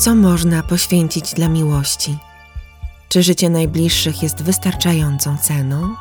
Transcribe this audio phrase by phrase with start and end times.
[0.00, 2.18] Co można poświęcić dla miłości?
[3.08, 5.94] Czy życie najbliższych jest wystarczającą ceną?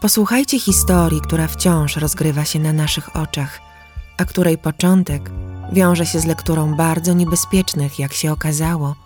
[0.00, 3.60] Posłuchajcie historii, która wciąż rozgrywa się na naszych oczach,
[4.18, 5.30] a której początek
[5.72, 8.96] wiąże się z lekturą bardzo niebezpiecznych, jak się okazało,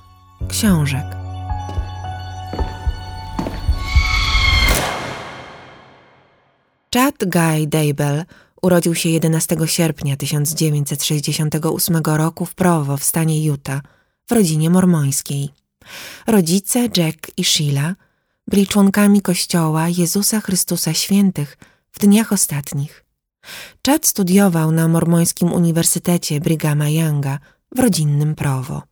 [0.49, 1.07] książek.
[6.95, 8.25] Chad Guy Daybell
[8.63, 13.83] urodził się 11 sierpnia 1968 roku w Provo w stanie Utah
[14.29, 15.49] w rodzinie mormońskiej.
[16.27, 17.95] Rodzice Jack i Sheila
[18.49, 21.59] byli członkami Kościoła Jezusa Chrystusa Świętych
[21.93, 23.05] w dniach ostatnich.
[23.87, 27.39] Chad studiował na mormońskim Uniwersytecie Brighama Younga
[27.75, 28.83] w rodzinnym Provo.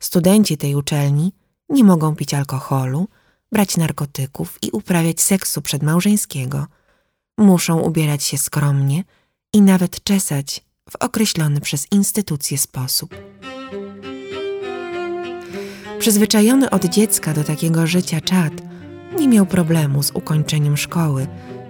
[0.00, 1.32] Studenci tej uczelni
[1.68, 3.08] nie mogą pić alkoholu,
[3.52, 6.66] brać narkotyków i uprawiać seksu przedmałżeńskiego.
[7.40, 9.04] Muszą ubierać się skromnie
[9.52, 13.14] i nawet czesać w określony przez instytucję sposób.
[15.98, 18.52] Przyzwyczajony od dziecka do takiego życia Chad
[19.18, 21.26] nie miał problemu z ukończeniem szkoły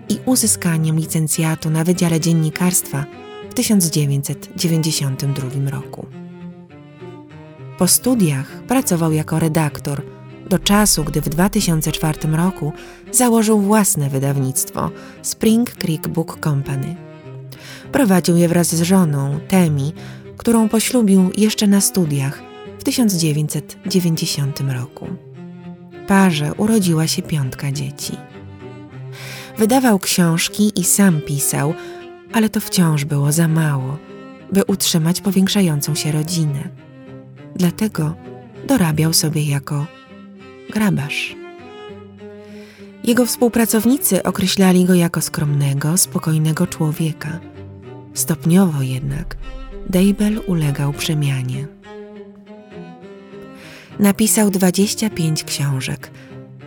[0.09, 3.05] i uzyskaniem licencjatu na Wydziale Dziennikarstwa
[3.51, 6.07] w 1992 roku.
[7.79, 10.03] Po studiach pracował jako redaktor
[10.51, 12.73] do czasu, gdy w 2004 roku
[13.13, 14.91] założył własne wydawnictwo
[15.23, 16.97] Spring Creek Book Company.
[17.93, 19.93] Prowadził je wraz z żoną, Temi,
[20.37, 22.43] którą poślubił jeszcze na studiach
[22.79, 25.07] w 1990 roku.
[26.07, 28.13] Parze urodziła się piątka dzieci.
[29.59, 31.75] Wydawał książki i sam pisał,
[32.33, 33.99] ale to wciąż było za mało,
[34.53, 36.69] by utrzymać powiększającą się rodzinę.
[37.57, 38.15] Dlatego
[38.67, 39.87] dorabiał sobie jako
[40.71, 41.37] grabarz.
[43.05, 47.41] Jego współpracownicy określali go jako skromnego, spokojnego człowieka.
[48.15, 49.37] Stopniowo jednak
[49.89, 51.67] Dejbel ulegał przemianie.
[53.99, 56.11] Napisał 25 książek.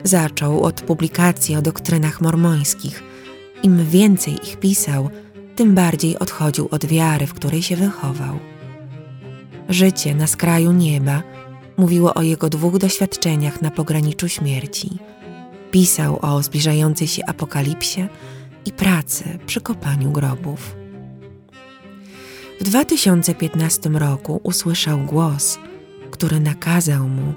[0.03, 3.03] Zaczął od publikacji o doktrynach mormońskich.
[3.63, 5.09] Im więcej ich pisał,
[5.56, 8.39] tym bardziej odchodził od wiary, w której się wychował.
[9.69, 11.23] Życie na skraju nieba
[11.78, 14.89] mówiło o jego dwóch doświadczeniach na pograniczu śmierci.
[15.72, 18.07] Pisał o zbliżającej się apokalipsie
[18.66, 20.75] i pracy przy kopaniu grobów.
[22.62, 25.57] W 2015 roku usłyszał głos,
[26.12, 27.33] który nakazał mu,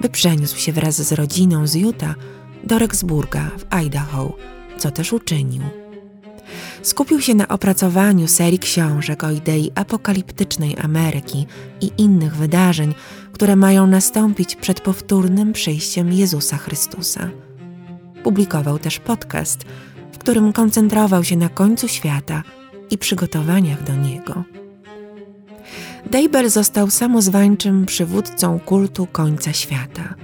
[0.00, 2.14] by przeniósł się wraz z rodziną z Utah
[2.64, 4.36] do Rexburga w Idaho,
[4.78, 5.62] co też uczynił.
[6.86, 11.46] Skupił się na opracowaniu serii książek o idei apokaliptycznej Ameryki
[11.80, 12.94] i innych wydarzeń,
[13.32, 17.30] które mają nastąpić przed powtórnym przyjściem Jezusa Chrystusa.
[18.24, 19.64] Publikował też podcast,
[20.12, 22.42] w którym koncentrował się na końcu świata
[22.90, 24.44] i przygotowaniach do niego.
[26.10, 30.14] Dejber został samozwańczym przywódcą kultu końca świata.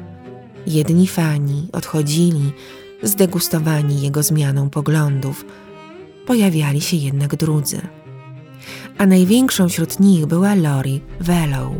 [0.67, 2.53] Jedni fani odchodzili,
[3.03, 5.45] zdegustowani jego zmianą poglądów,
[6.27, 7.81] pojawiali się jednak drudzy.
[8.99, 11.73] A największą wśród nich była Lori Vellow.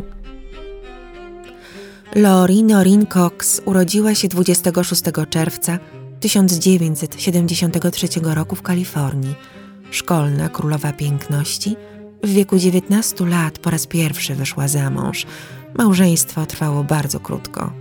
[2.15, 5.79] Lori Norin Cox urodziła się 26 czerwca
[6.19, 9.35] 1973 roku w Kalifornii.
[9.91, 11.75] Szkolna królowa piękności,
[12.23, 15.25] w wieku 19 lat po raz pierwszy wyszła za mąż.
[15.77, 17.73] Małżeństwo trwało bardzo krótko.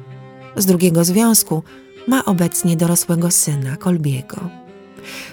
[0.57, 1.63] Z drugiego związku
[2.09, 4.62] ma obecnie dorosłego syna Kolbiego.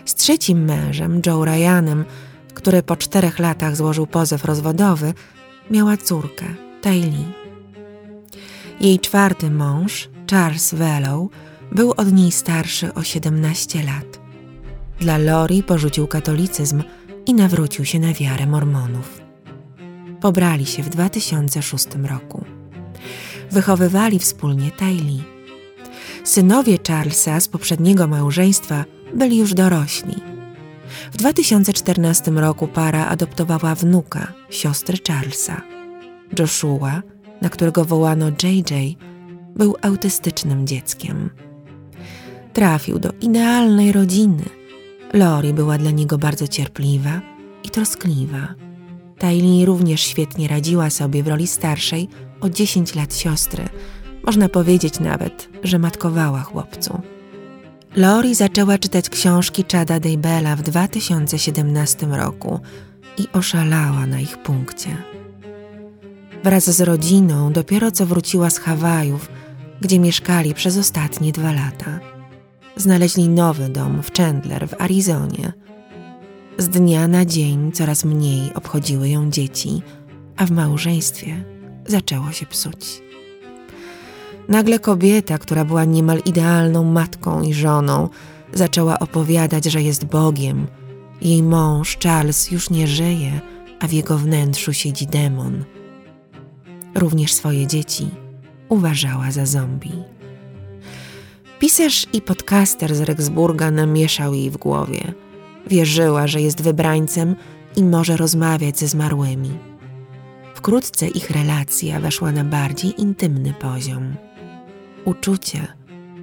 [0.06, 2.06] Z trzecim mężem, Joe Ryanem,
[2.53, 5.13] który po czterech latach złożył pozew rozwodowy,
[5.72, 6.46] miała córkę,
[6.81, 7.25] Taylee.
[8.81, 11.30] Jej czwarty mąż, Charles Vellow,
[11.72, 14.19] był od niej starszy o 17 lat.
[15.00, 16.84] Dla Lori porzucił katolicyzm
[17.25, 19.22] i nawrócił się na wiarę Mormonów.
[20.22, 22.46] Pobrali się w 2006 roku.
[23.51, 25.24] Wychowywali wspólnie Taylee.
[26.24, 30.15] Synowie Charlesa z poprzedniego małżeństwa byli już dorośli.
[31.11, 35.61] W 2014 roku para adoptowała wnuka, siostry Charlesa.
[36.39, 37.01] Joshua,
[37.41, 38.97] na którego wołano JJ,
[39.56, 41.29] był autystycznym dzieckiem.
[42.53, 44.44] Trafił do idealnej rodziny.
[45.13, 47.21] Lori była dla niego bardzo cierpliwa
[47.63, 48.56] i troskliwa.
[49.17, 52.07] Taylee również świetnie radziła sobie w roli starszej
[52.41, 53.69] o 10 lat siostry.
[54.25, 57.01] Można powiedzieć nawet, że matkowała chłopcu.
[57.95, 62.59] Lori zaczęła czytać książki Chada Daybella w 2017 roku
[63.18, 64.97] i oszalała na ich punkcie.
[66.44, 69.30] Wraz z rodziną dopiero co wróciła z Hawajów,
[69.81, 72.00] gdzie mieszkali przez ostatnie dwa lata.
[72.75, 75.53] Znaleźli nowy dom w Chandler w Arizonie.
[76.57, 79.81] Z dnia na dzień coraz mniej obchodziły ją dzieci,
[80.38, 81.44] a w małżeństwie
[81.88, 83.08] zaczęło się psuć.
[84.50, 88.10] Nagle kobieta, która była niemal idealną matką i żoną,
[88.54, 90.68] zaczęła opowiadać, że jest Bogiem.
[91.22, 93.42] Jej mąż, Charles, już nie żyje,
[93.80, 95.63] a w jego wnętrzu siedzi demon.
[96.96, 98.10] Również swoje dzieci
[98.69, 100.04] uważała za zombie.
[101.60, 105.13] Pisarz i podcaster z Rexburga namieszał jej w głowie.
[105.68, 107.36] Wierzyła, że jest wybrańcem
[107.75, 109.52] i może rozmawiać ze zmarłymi.
[110.56, 114.16] Wkrótce ich relacja weszła na bardziej intymny poziom.
[115.06, 115.68] Uczucie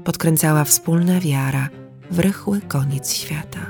[0.04, 1.68] podkręcała wspólna wiara
[2.10, 3.66] w rychły koniec świata.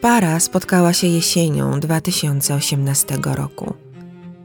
[0.00, 3.74] Para spotkała się jesienią 2018 roku.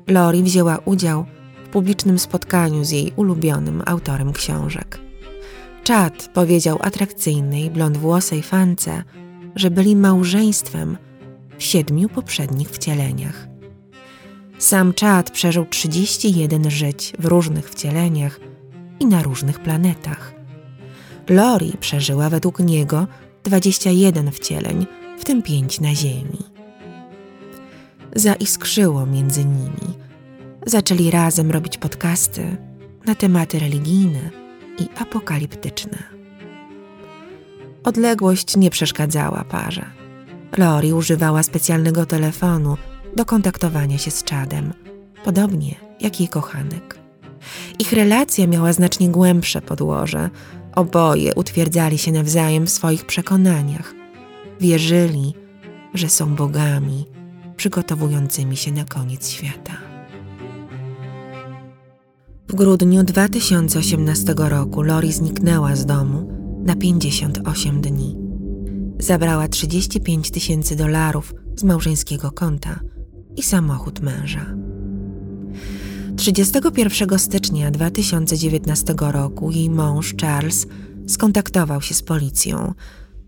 [0.08, 1.26] Lori wzięła udział
[1.66, 5.00] w publicznym spotkaniu z jej ulubionym autorem książek.
[5.88, 9.04] Chad powiedział atrakcyjnej, blondwłosej fance,
[9.56, 10.98] że byli małżeństwem
[11.58, 13.48] w siedmiu poprzednich wcieleniach.
[14.58, 18.40] Sam Chad przeżył 31 żyć w różnych wcieleniach
[19.02, 20.34] i na różnych planetach.
[21.30, 23.08] Lori przeżyła według niego
[23.44, 24.86] 21 wcieleń,
[25.20, 26.40] w tym pięć na Ziemi.
[28.16, 29.98] Zaiskrzyło między nimi.
[30.66, 32.58] Zaczęli razem robić podcasty
[33.06, 34.30] na tematy religijne
[34.80, 35.98] i apokaliptyczne.
[37.84, 39.86] Odległość nie przeszkadzała parze.
[40.58, 42.78] Lori używała specjalnego telefonu
[43.16, 44.74] do kontaktowania się z Chadem,
[45.24, 47.01] podobnie jak jej kochanek.
[47.80, 50.30] Ich relacja miała znacznie głębsze podłoże.
[50.76, 53.94] Oboje utwierdzali się nawzajem w swoich przekonaniach.
[54.60, 55.34] Wierzyli,
[55.94, 57.06] że są bogami
[57.58, 59.74] przygotowującymi się na koniec świata.
[62.50, 66.32] W grudniu 2018 roku Lori zniknęła z domu
[66.66, 68.18] na 58 dni.
[69.00, 72.80] Zabrała 35 tysięcy dolarów z małżeńskiego konta
[73.36, 74.71] i samochód męża.
[76.22, 80.68] 31 stycznia 2019 roku jej mąż Charles
[81.08, 82.74] skontaktował się z policją.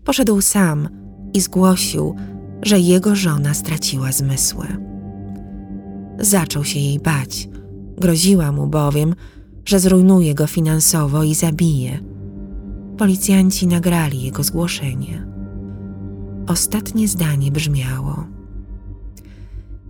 [0.04, 0.88] Poszedł sam
[1.32, 2.14] i zgłosił,
[2.62, 4.66] że jego żona straciła zmysły.
[6.18, 7.48] Zaczął się jej bać.
[7.98, 9.14] Groziła mu bowiem,
[9.64, 11.98] że zrujnuje go finansowo i zabije.
[12.98, 15.26] Policjanci nagrali jego zgłoszenie.
[16.46, 18.26] Ostatnie zdanie brzmiało: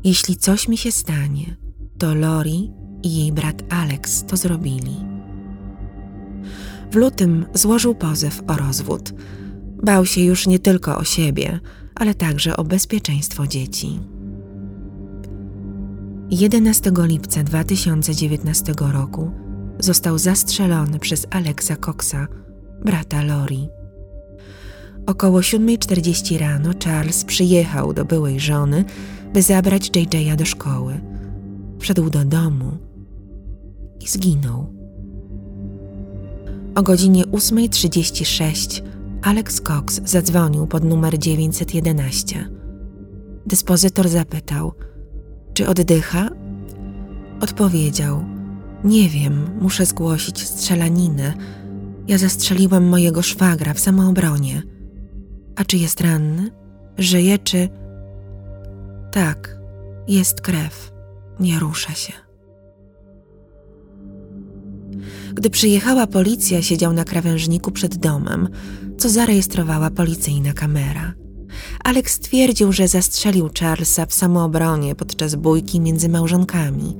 [0.04, 1.56] Jeśli coś mi się stanie,
[1.98, 4.96] to Lori i jej brat Alex to zrobili.
[6.90, 9.12] W lutym złożył pozew o rozwód.
[9.82, 11.60] Bał się już nie tylko o siebie,
[11.94, 14.00] ale także o bezpieczeństwo dzieci.
[16.30, 19.30] 11 lipca 2019 roku
[19.78, 22.26] został zastrzelony przez Alexa Coxa,
[22.84, 23.68] brata Lori.
[25.06, 28.84] Około 7.40 rano Charles przyjechał do byłej żony,
[29.32, 31.00] by zabrać JJ'a do szkoły.
[31.78, 32.83] Wszedł do domu
[34.04, 34.74] i zginął.
[36.74, 38.82] O godzinie 8.36
[39.22, 42.48] Alex Cox zadzwonił pod numer 911.
[43.46, 44.72] Dyspozytor zapytał,
[45.54, 46.30] czy oddycha?
[47.40, 48.24] Odpowiedział,
[48.84, 51.34] nie wiem, muszę zgłosić strzelaninę.
[52.08, 54.62] Ja zastrzeliłem mojego szwagra w samoobronie.
[55.56, 56.50] A czy jest ranny?
[56.98, 57.68] Żyje czy...
[59.12, 59.58] Tak,
[60.08, 60.92] jest krew.
[61.40, 62.23] Nie rusza się.
[65.34, 68.48] Gdy przyjechała policja, siedział na krawężniku przed domem,
[68.98, 71.14] co zarejestrowała policyjna kamera.
[71.84, 76.96] Alex stwierdził, że zastrzelił Charlesa w samoobronie podczas bójki między małżonkami.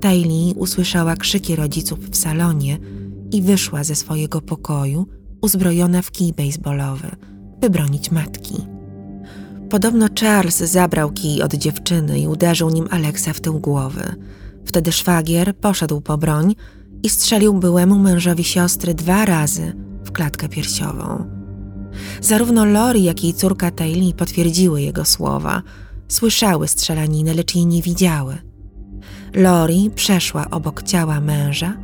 [0.00, 2.78] Taylee usłyszała krzyki rodziców w salonie
[3.32, 5.06] i wyszła ze swojego pokoju,
[5.40, 7.10] uzbrojona w kij baseballowy,
[7.60, 8.54] by bronić matki.
[9.70, 14.14] Podobno Charles zabrał kij od dziewczyny i uderzył nim Alexa w tył głowy.
[14.64, 16.54] Wtedy szwagier poszedł po broń,
[17.02, 19.72] i strzelił byłemu mężowi siostry dwa razy
[20.04, 21.24] w klatkę piersiową.
[22.20, 25.62] Zarówno Lori, jak i córka Taylee potwierdziły jego słowa.
[26.08, 28.38] Słyszały strzelaninę, lecz jej nie widziały.
[29.34, 31.76] Lori przeszła obok ciała męża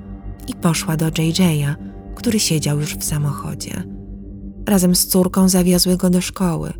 [0.48, 1.74] i poszła do JJ'a,
[2.14, 3.84] który siedział już w samochodzie.
[4.66, 6.72] Razem z córką zawiozły go do szkoły,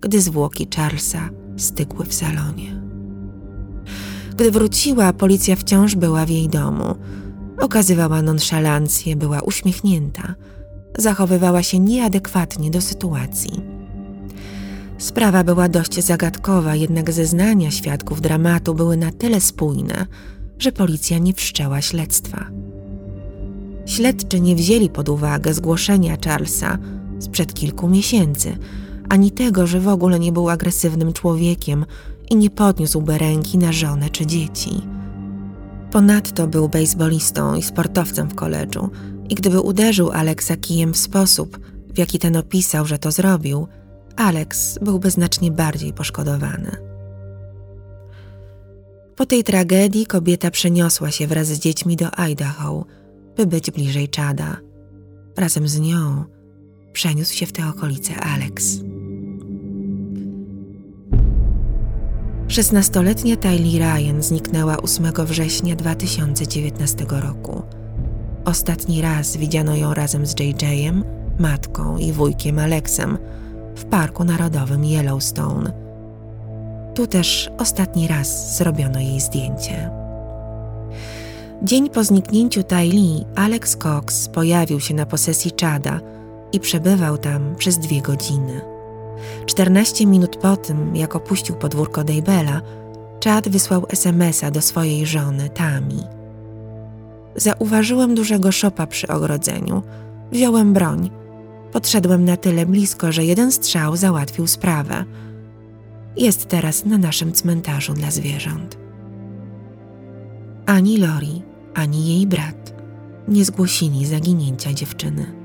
[0.00, 2.80] gdy zwłoki Charlesa stykły w salonie.
[4.36, 6.94] Gdy wróciła, policja wciąż była w jej domu.
[7.58, 10.34] Okazywała nonszalancję, była uśmiechnięta,
[10.98, 13.62] zachowywała się nieadekwatnie do sytuacji.
[14.98, 20.06] Sprawa była dość zagadkowa, jednak zeznania świadków dramatu były na tyle spójne,
[20.58, 22.46] że policja nie wszczęła śledztwa.
[23.86, 26.78] Śledczy nie wzięli pod uwagę zgłoszenia Charlesa
[27.18, 28.56] sprzed kilku miesięcy,
[29.08, 31.86] ani tego, że w ogóle nie był agresywnym człowiekiem
[32.30, 34.93] i nie podniósłby ręki na żonę czy dzieci.
[35.94, 38.90] Ponadto był bejsbolistą i sportowcem w koledżu
[39.28, 41.58] i gdyby uderzył Aleksa kijem w sposób,
[41.94, 43.66] w jaki ten opisał, że to zrobił,
[44.16, 46.76] Aleks byłby znacznie bardziej poszkodowany.
[49.16, 52.84] Po tej tragedii kobieta przeniosła się wraz z dziećmi do Idaho,
[53.36, 54.56] by być bliżej Czada.
[55.36, 56.24] Razem z nią
[56.92, 58.78] przeniósł się w te okolice Aleks.
[62.54, 67.62] 16-letnia Tylee Ryan zniknęła 8 września 2019 roku.
[68.44, 71.04] Ostatni raz widziano ją razem z JJ'em,
[71.38, 73.18] matką i wujkiem Alexem
[73.76, 75.72] w Parku Narodowym Yellowstone.
[76.94, 79.90] Tu też ostatni raz zrobiono jej zdjęcie.
[81.62, 86.00] Dzień po zniknięciu Tylee, Alex Cox pojawił się na posesji Chada
[86.52, 88.73] i przebywał tam przez dwie godziny.
[89.46, 92.60] 14 minut po tym, jak opuścił podwórko Daybella,
[93.24, 96.02] Chad wysłał SMS-a do swojej żony, Tami.
[97.36, 99.82] Zauważyłem dużego szopa przy ogrodzeniu.
[100.32, 101.10] Wziąłem broń.
[101.72, 105.04] Podszedłem na tyle blisko, że jeden strzał załatwił sprawę.
[106.16, 108.78] Jest teraz na naszym cmentarzu dla zwierząt.
[110.66, 111.42] Ani Lori,
[111.74, 112.74] ani jej brat
[113.28, 115.43] nie zgłosili zaginięcia dziewczyny.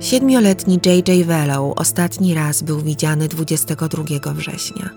[0.00, 1.26] Siedmioletni J.J.
[1.26, 4.90] Wellow ostatni raz był widziany 22 września.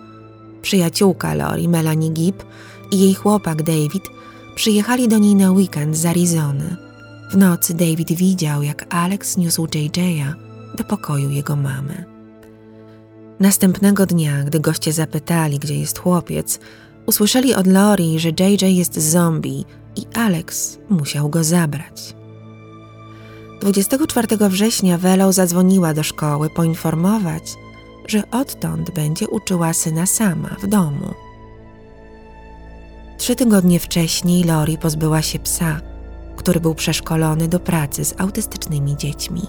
[0.62, 2.44] Przyjaciółka Lori, Melanie Gibb
[2.92, 4.04] i jej chłopak David
[4.56, 6.76] przyjechali do niej na weekend z Arizony.
[7.32, 10.36] W nocy David widział, jak Alex niósł J.J.a
[10.78, 12.06] do pokoju jego mamy.
[13.40, 16.60] Następnego dnia, gdy goście zapytali, gdzie jest chłopiec,
[17.06, 22.23] usłyszeli od Lori, że JJ jest zombie i Alex musiał go zabrać.
[23.64, 27.56] 24 września Welą zadzwoniła do szkoły poinformować,
[28.08, 31.14] że odtąd będzie uczyła syna sama w domu.
[33.18, 35.82] Trzy tygodnie wcześniej Lori pozbyła się psa,
[36.36, 39.42] który był przeszkolony do pracy z autystycznymi dziećmi.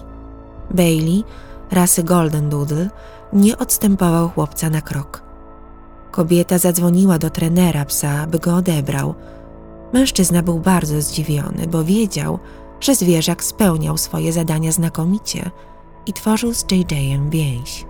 [0.71, 1.23] Bailey,
[1.71, 2.89] rasy Golden Doodle,
[3.33, 5.23] nie odstępował chłopca na krok.
[6.11, 9.15] Kobieta zadzwoniła do trenera psa, by go odebrał.
[9.93, 12.39] Mężczyzna był bardzo zdziwiony, bo wiedział,
[12.79, 15.51] że zwierzak spełniał swoje zadania znakomicie
[16.05, 17.85] i tworzył z JJ-em więź.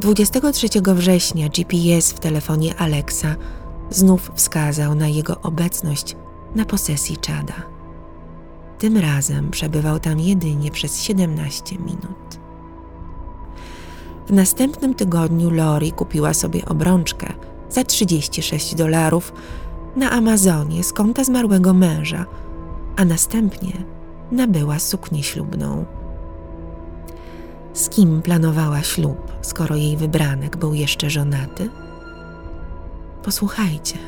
[0.00, 3.36] 23 września GPS w telefonie Alexa
[3.90, 6.16] znów wskazał na jego obecność
[6.54, 7.54] na posesji czada.
[8.78, 12.38] Tym razem przebywał tam jedynie przez 17 minut.
[14.26, 17.32] W następnym tygodniu Lori kupiła sobie obrączkę
[17.68, 19.32] za 36 dolarów
[19.96, 22.26] na Amazonie z konta zmarłego męża,
[22.96, 23.72] a następnie
[24.32, 25.84] nabyła suknię ślubną.
[27.74, 31.70] Z kim planowała ślub, skoro jej wybranek był jeszcze żonaty?
[33.22, 33.98] Posłuchajcie.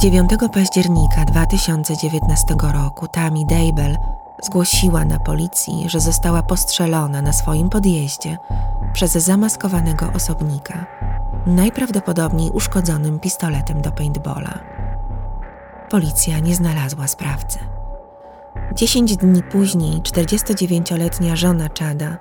[0.00, 3.96] 9 października 2019 roku Tammy Daybell
[4.42, 8.38] zgłosiła na policji, że została postrzelona na swoim podjeździe
[8.92, 10.86] przez zamaskowanego osobnika
[11.46, 14.58] najprawdopodobniej uszkodzonym pistoletem do paintballa.
[15.90, 17.58] Policja nie znalazła sprawcy.
[18.74, 22.16] Dziesięć dni później 49-letnia żona Chada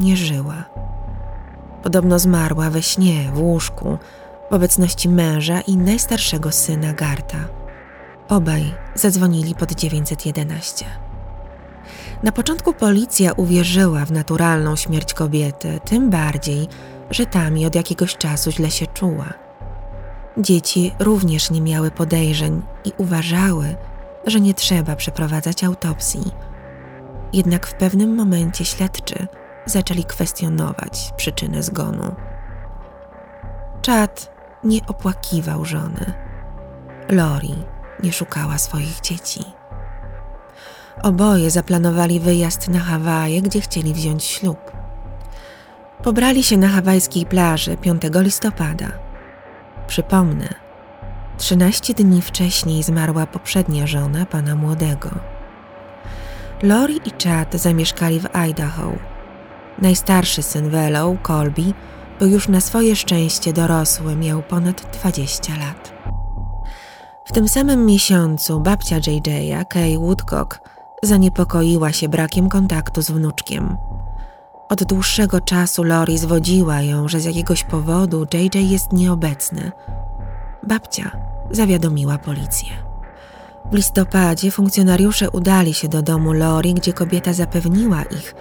[0.00, 0.64] nie żyła.
[1.82, 3.98] Podobno zmarła we śnie, w łóżku,
[4.50, 7.38] w obecności męża i najstarszego syna Garta.
[8.28, 10.84] Obaj zadzwonili pod 911.
[12.22, 16.68] Na początku policja uwierzyła w naturalną śmierć kobiety, tym bardziej,
[17.12, 19.32] że Tami od jakiegoś czasu źle się czuła.
[20.38, 23.76] Dzieci również nie miały podejrzeń i uważały,
[24.26, 26.30] że nie trzeba przeprowadzać autopsji.
[27.32, 29.26] Jednak w pewnym momencie śledczy
[29.66, 32.14] zaczęli kwestionować przyczynę zgonu.
[33.86, 34.32] Chad
[34.64, 36.12] nie opłakiwał żony.
[37.08, 37.54] Lori
[38.02, 39.44] nie szukała swoich dzieci.
[41.02, 44.81] Oboje zaplanowali wyjazd na Hawaje, gdzie chcieli wziąć ślub.
[46.02, 48.86] Pobrali się na hawajskiej plaży 5 listopada.
[49.86, 50.48] Przypomnę,
[51.38, 55.10] 13 dni wcześniej zmarła poprzednia żona pana młodego.
[56.62, 58.92] Lori i Chad zamieszkali w Idaho.
[59.78, 61.72] Najstarszy syn Wellow, Colby,
[62.18, 65.92] był już na swoje szczęście dorosły, miał ponad 20 lat.
[67.24, 70.60] W tym samym miesiącu babcia JJ'a, Kay Woodcock,
[71.02, 73.76] zaniepokoiła się brakiem kontaktu z wnuczkiem.
[74.72, 79.72] Od dłuższego czasu Lori zwodziła ją, że z jakiegoś powodu JJ jest nieobecny.
[80.62, 81.10] Babcia
[81.50, 82.68] zawiadomiła policję.
[83.72, 88.34] W listopadzie funkcjonariusze udali się do domu Lori, gdzie kobieta zapewniła ich,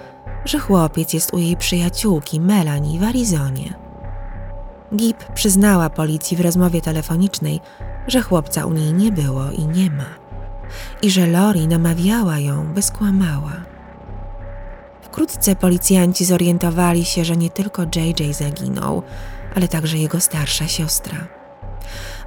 [0.45, 3.73] że chłopiec jest u jej przyjaciółki Melanie w Arizonie.
[4.95, 7.59] Gip przyznała policji w rozmowie telefonicznej,
[8.07, 10.09] że chłopca u niej nie było i nie ma,
[11.01, 13.71] i że Lori namawiała ją, by skłamała.
[15.12, 19.03] Wkrótce policjanci zorientowali się, że nie tylko JJ zaginął,
[19.56, 21.27] ale także jego starsza siostra.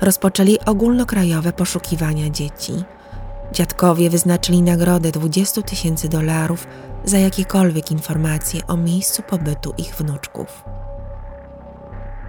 [0.00, 2.73] Rozpoczęli ogólnokrajowe poszukiwania dzieci.
[3.53, 6.67] Dziadkowie wyznaczyli nagrodę 20 tysięcy dolarów
[7.05, 10.64] za jakiekolwiek informacje o miejscu pobytu ich wnuczków.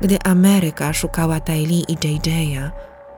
[0.01, 2.71] Gdy Ameryka szukała Tylee i JJ'a,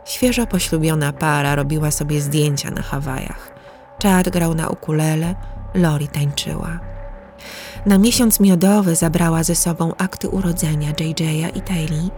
[0.06, 3.52] świeżo poślubiona para robiła sobie zdjęcia na Hawajach.
[4.04, 5.36] Chad grał na ukulele,
[5.74, 6.97] Lori tańczyła.
[7.86, 12.10] Na miesiąc miodowy zabrała ze sobą akty urodzenia JJ'a i Tylee,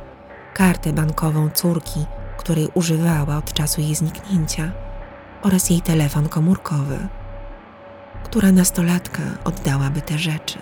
[0.54, 2.06] kartę bankową córki,
[2.38, 4.72] której używała od czasu jej zniknięcia,
[5.42, 7.08] oraz jej telefon komórkowy.
[8.24, 10.60] Która nastolatka oddałaby te rzeczy?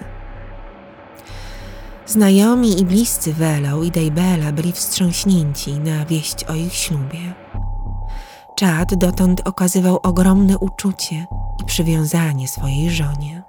[2.05, 7.33] Znajomi i bliscy Velo i Daybella byli wstrząśnięci na wieść o ich ślubie.
[8.59, 11.25] Chad dotąd okazywał ogromne uczucie
[11.61, 13.43] i przywiązanie swojej żonie.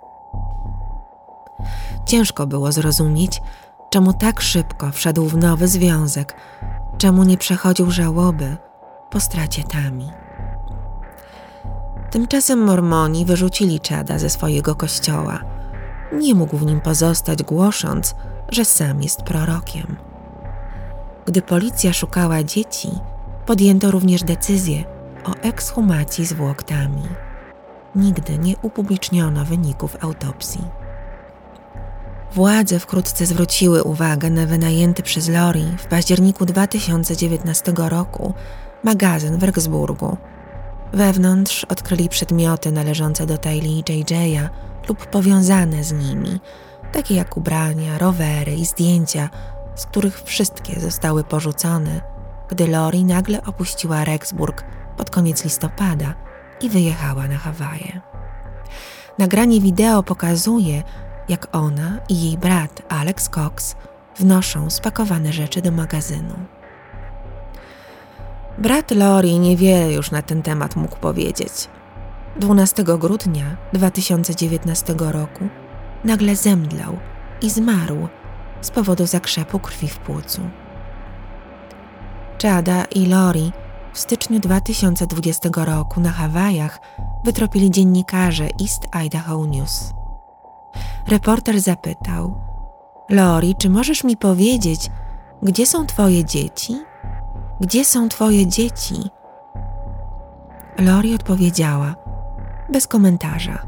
[2.06, 3.42] Ciężko było zrozumieć,
[3.90, 6.34] czemu tak szybko wszedł w nowy związek,
[6.98, 8.56] czemu nie przechodził żałoby
[9.10, 10.10] po stracie Tami.
[12.10, 15.40] Tymczasem Mormoni wyrzucili Chada ze swojego kościoła.
[16.12, 18.14] Nie mógł w nim pozostać, głosząc,
[18.48, 19.96] że sam jest prorokiem.
[21.26, 22.90] Gdy policja szukała dzieci,
[23.46, 24.84] podjęto również decyzję
[25.24, 27.02] o ekshumacji zwłok Tami.
[27.94, 30.64] Nigdy nie upubliczniono wyników autopsji.
[32.38, 38.34] Władze wkrótce zwróciły uwagę na wynajęty przez Lori w październiku 2019 roku
[38.84, 40.16] magazyn w Rexburgu.
[40.92, 44.48] Wewnątrz odkryli przedmioty należące do Tylee i JJ'a
[44.88, 46.40] lub powiązane z nimi,
[46.92, 49.30] takie jak ubrania, rowery i zdjęcia,
[49.74, 52.00] z których wszystkie zostały porzucone,
[52.48, 54.64] gdy Lori nagle opuściła Rexburg
[54.96, 56.14] pod koniec listopada
[56.60, 58.00] i wyjechała na Hawaje.
[59.18, 60.82] Nagranie wideo pokazuje,
[61.28, 63.76] jak ona i jej brat Alex Cox
[64.16, 66.34] wnoszą spakowane rzeczy do magazynu.
[68.58, 71.52] Brat Lori niewiele już na ten temat mógł powiedzieć.
[72.36, 75.48] 12 grudnia 2019 roku
[76.04, 76.98] nagle zemdlał
[77.42, 78.08] i zmarł
[78.60, 80.40] z powodu zakrzepu krwi w płucu.
[82.42, 83.52] Chada i Lori
[83.92, 86.80] w styczniu 2020 roku na Hawajach
[87.24, 89.97] wytropili dziennikarze East Idaho News.
[91.08, 92.40] Reporter zapytał:
[93.08, 94.90] Lori, czy możesz mi powiedzieć,
[95.42, 96.76] gdzie są twoje dzieci?
[97.60, 98.94] Gdzie są twoje dzieci?
[100.78, 101.94] Lori odpowiedziała,
[102.68, 103.66] bez komentarza.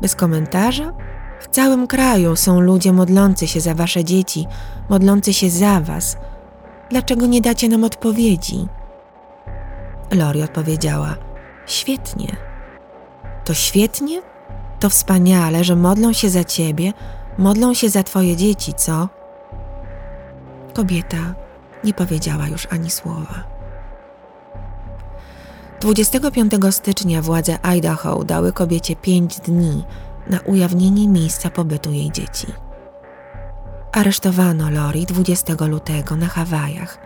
[0.00, 0.92] Bez komentarza?
[1.40, 4.46] W całym kraju są ludzie modlący się za wasze dzieci,
[4.88, 6.16] modlący się za was.
[6.90, 8.66] Dlaczego nie dacie nam odpowiedzi?
[10.12, 11.14] Lori odpowiedziała:
[11.66, 12.36] Świetnie.
[13.44, 14.31] To świetnie?
[14.82, 16.92] To wspaniale, że modlą się za ciebie,
[17.38, 19.08] modlą się za twoje dzieci, co?
[20.74, 21.34] Kobieta
[21.84, 23.44] nie powiedziała już ani słowa.
[25.80, 29.84] 25 stycznia władze Idaho dały kobiecie pięć dni
[30.30, 32.46] na ujawnienie miejsca pobytu jej dzieci.
[33.92, 36.98] Aresztowano Lori 20 lutego na Hawajach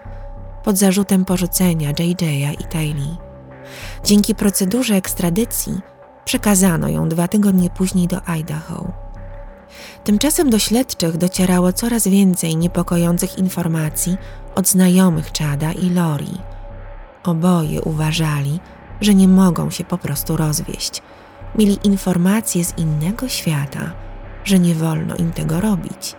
[0.64, 3.16] pod zarzutem porzucenia JJ'a i Tylee.
[4.04, 5.95] Dzięki procedurze ekstradycji
[6.26, 8.92] Przekazano ją dwa tygodnie później do Idaho.
[10.04, 14.16] Tymczasem do śledczych docierało coraz więcej niepokojących informacji
[14.54, 16.38] od znajomych Chada i Lori.
[17.24, 18.60] Oboje uważali,
[19.00, 21.02] że nie mogą się po prostu rozwieść.
[21.58, 23.92] Mieli informacje z innego świata,
[24.44, 26.16] że nie wolno im tego robić.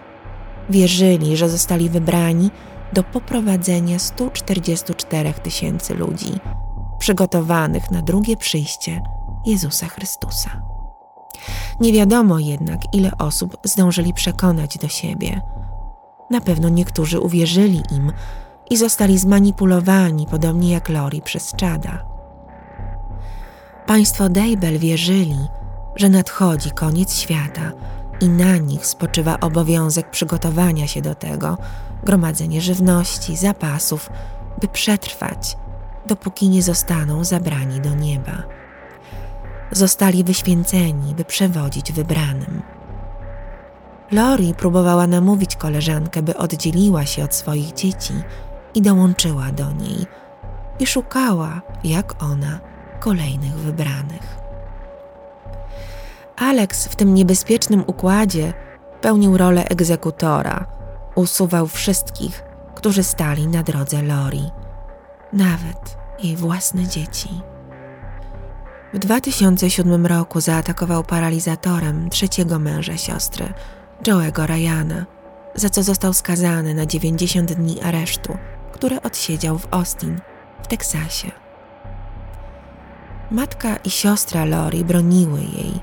[0.69, 2.51] Wierzyli, że zostali wybrani
[2.93, 6.39] do poprowadzenia 144 tysięcy ludzi,
[6.99, 9.01] przygotowanych na drugie przyjście
[9.47, 10.61] Jezusa Chrystusa.
[11.79, 15.41] Nie wiadomo jednak, ile osób zdążyli przekonać do siebie.
[16.29, 18.11] Na pewno niektórzy uwierzyli im
[18.69, 22.05] i zostali zmanipulowani, podobnie jak Lori przez czada.
[23.85, 25.47] Państwo Dejbel wierzyli,
[25.95, 27.71] że nadchodzi koniec świata
[28.21, 31.57] i na nich spoczywa obowiązek przygotowania się do tego,
[32.03, 34.09] gromadzenie żywności, zapasów,
[34.61, 35.57] by przetrwać,
[36.07, 38.56] dopóki nie zostaną zabrani do nieba
[39.71, 42.61] zostali wyświęceni, by przewodzić wybranym.
[44.11, 48.13] Lori próbowała namówić koleżankę, by oddzieliła się od swoich dzieci
[48.75, 50.05] i dołączyła do niej,
[50.79, 52.59] i szukała, jak ona,
[52.99, 54.37] kolejnych wybranych.
[56.37, 58.53] Alex w tym niebezpiecznym układzie
[59.01, 60.65] pełnił rolę egzekutora.
[61.15, 62.43] Usuwał wszystkich,
[62.75, 64.51] którzy stali na drodze Lori,
[65.33, 67.29] nawet jej własne dzieci.
[68.93, 73.53] W 2007 roku zaatakował paralizatorem trzeciego męża siostry,
[74.03, 75.05] Joe'ego Ryana,
[75.55, 78.37] za co został skazany na 90 dni aresztu,
[78.71, 80.19] które odsiedział w Austin,
[80.63, 81.31] w Teksasie.
[83.31, 85.79] Matka i siostra Lori broniły jej.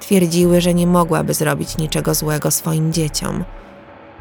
[0.00, 3.44] Twierdziły, że nie mogłaby zrobić niczego złego swoim dzieciom.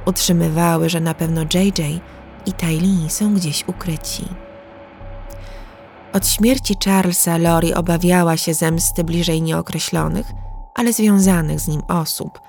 [0.05, 2.01] Utrzymywały, że na pewno JJ
[2.45, 4.25] i Tylee są gdzieś ukryci.
[6.13, 10.32] Od śmierci Charlesa Lori obawiała się zemsty bliżej nieokreślonych,
[10.74, 12.41] ale związanych z nim osób.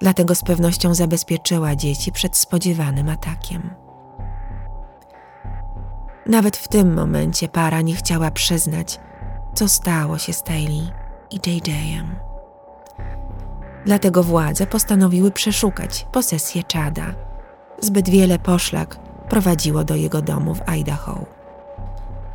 [0.00, 3.70] Dlatego z pewnością zabezpieczyła dzieci przed spodziewanym atakiem.
[6.26, 9.00] Nawet w tym momencie para nie chciała przyznać,
[9.54, 10.92] co stało się z Taylor
[11.30, 12.06] i JJ'em.
[13.86, 17.14] Dlatego władze postanowiły przeszukać posesję Chada.
[17.80, 18.96] Zbyt wiele poszlak
[19.28, 21.37] prowadziło do jego domu w Idaho.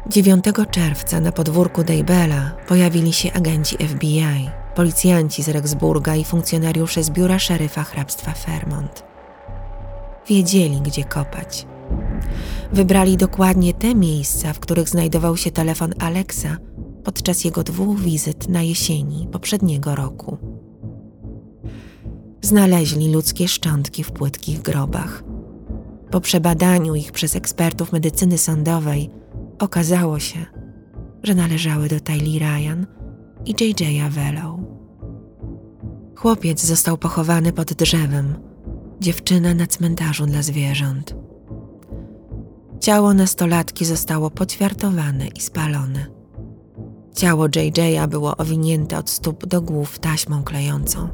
[0.10, 7.10] 9 czerwca na podwórku Daybella pojawili się agenci FBI, policjanci z Rexburga i funkcjonariusze z
[7.10, 9.04] biura szeryfa hrabstwa Fairmont.
[10.28, 11.68] Wiedzieli, gdzie kopać.
[12.74, 16.58] Wybrali dokładnie te miejsca, w których znajdował się telefon Alexa
[17.04, 20.38] podczas jego dwóch wizyt na jesieni poprzedniego roku.
[22.42, 25.24] Znaleźli ludzkie szczątki w płytkich grobach.
[26.12, 29.23] Po przebadaniu ich przez ekspertów medycyny sądowej
[29.60, 30.46] okazało się,
[31.24, 32.86] że należały do Tylee Ryan
[33.46, 34.12] i J.J.
[34.12, 34.60] Vellow.
[36.16, 38.36] Chłopiec został pochowany pod drzewem,
[39.00, 41.16] dziewczyna na cmentarzu dla zwierząt.
[42.80, 46.06] Ciało nastolatki zostało poćwiartowane i spalone.
[47.16, 51.10] Ciało JJ'a było owinięte od stóp do głów taśmą klejącą.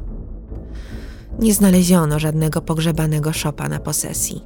[1.38, 4.42] Nie znaleziono żadnego pogrzebanego szopa na posesji.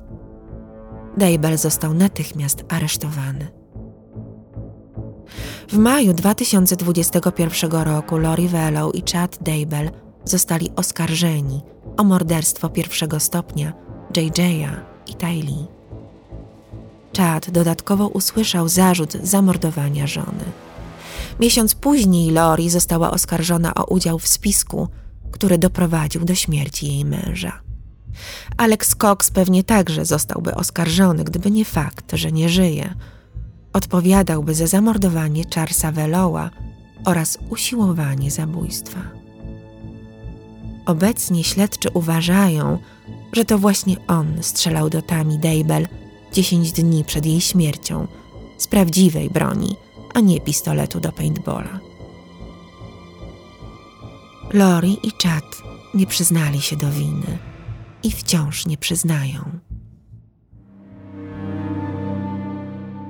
[1.17, 3.64] Dejbel został natychmiast aresztowany.
[5.69, 9.91] W maju 2021 roku Lori Vellow i Chad Dejbel
[10.25, 11.63] zostali oskarżeni
[11.97, 13.73] o morderstwo pierwszego stopnia
[14.17, 15.67] JJ'a i Tylee.
[17.17, 20.45] Chad dodatkowo usłyszał zarzut zamordowania żony.
[21.41, 24.89] Miesiąc później Lori została oskarżona o udział w spisku,
[25.33, 27.61] który doprowadził do śmierci jej męża.
[28.57, 32.95] Alex Cox pewnie także zostałby oskarżony, gdyby nie fakt, że nie żyje.
[33.75, 36.51] Odpowiadałby za zamordowanie Charlesa Veloa
[37.05, 39.01] oraz usiłowanie zabójstwa.
[40.87, 42.79] Obecnie śledczy uważają,
[43.33, 45.89] że to właśnie on strzelał do Tami Daybell
[46.33, 48.07] 10 dni przed jej śmiercią
[48.59, 49.77] z prawdziwej broni,
[50.15, 51.81] a nie pistoletu do paintballa.
[54.53, 55.45] Lori i Chad
[55.95, 57.39] nie przyznali się do winy
[58.03, 59.64] i wciąż nie przyznają.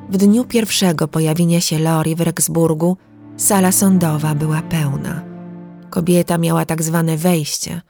[0.09, 2.97] W dniu pierwszego pojawienia się Lori w Rexburgu
[3.37, 5.23] sala sądowa była pełna.
[5.90, 7.81] Kobieta miała tak zwane wejście.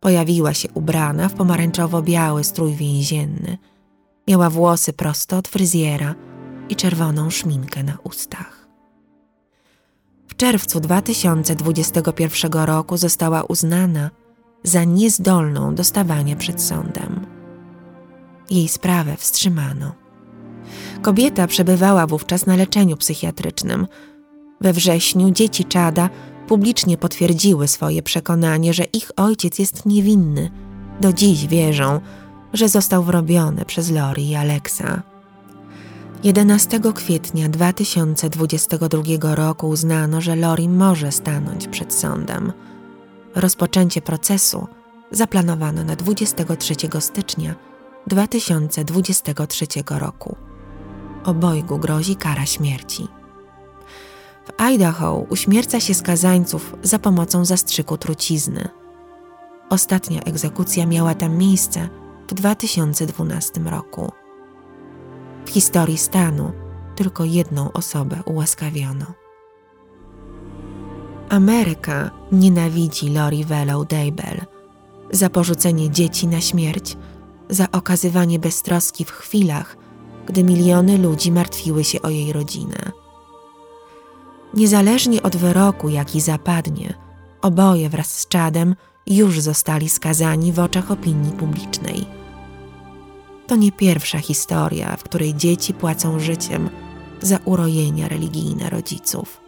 [0.00, 3.58] Pojawiła się ubrana w pomarańczowo-biały strój więzienny.
[4.28, 6.14] Miała włosy prosto od fryzjera
[6.68, 8.68] i czerwoną szminkę na ustach.
[10.28, 14.10] W czerwcu 2021 roku została uznana
[14.62, 17.26] za niezdolną do stawania przed sądem.
[18.50, 19.92] Jej sprawę wstrzymano.
[21.02, 23.86] Kobieta przebywała wówczas na leczeniu psychiatrycznym.
[24.60, 26.10] We wrześniu dzieci Czada
[26.48, 30.50] publicznie potwierdziły swoje przekonanie, że ich ojciec jest niewinny.
[31.00, 32.00] Do dziś wierzą,
[32.52, 35.02] że został wrobiony przez Lori i Alexa.
[36.24, 42.52] 11 kwietnia 2022 roku uznano, że Lori może stanąć przed sądem.
[43.34, 44.66] Rozpoczęcie procesu
[45.10, 47.54] zaplanowano na 23 stycznia
[48.06, 50.36] 2023 roku.
[51.28, 53.08] Obojgu grozi kara śmierci.
[54.46, 58.68] W Idaho uśmierca się skazańców za pomocą zastrzyku trucizny.
[59.70, 61.88] Ostatnia egzekucja miała tam miejsce
[62.28, 64.12] w 2012 roku.
[65.46, 66.52] W historii stanu
[66.96, 69.06] tylko jedną osobę ułaskawiono.
[71.28, 74.40] Ameryka nienawidzi Lori Vellow Daybell
[75.10, 76.96] za porzucenie dzieci na śmierć,
[77.50, 79.76] za okazywanie beztroski w chwilach,
[80.28, 82.92] gdy miliony ludzi martwiły się o jej rodzinę.
[84.54, 86.94] Niezależnie od wyroku, jaki zapadnie,
[87.42, 88.74] oboje wraz z Chadem
[89.06, 92.06] już zostali skazani w oczach opinii publicznej.
[93.46, 96.70] To nie pierwsza historia, w której dzieci płacą życiem
[97.20, 99.40] za urojenia religijne rodziców.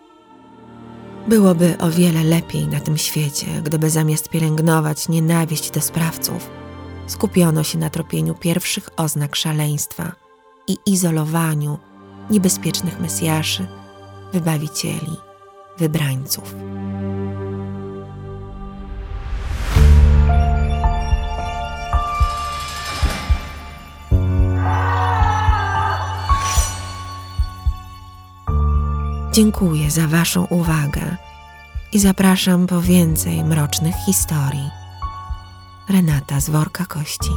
[1.28, 6.50] Byłoby o wiele lepiej na tym świecie, gdyby zamiast pielęgnować nienawiść do sprawców,
[7.06, 10.19] skupiono się na tropieniu pierwszych oznak szaleństwa
[10.70, 11.78] i izolowaniu
[12.30, 13.66] niebezpiecznych mesjaszy,
[14.32, 15.16] wybawicieli,
[15.78, 16.54] wybrańców.
[29.32, 31.16] Dziękuję za Waszą uwagę
[31.92, 34.70] i zapraszam po więcej mrocznych historii.
[35.88, 37.30] Renata z worka kości.